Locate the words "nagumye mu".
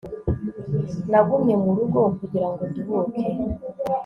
1.09-1.69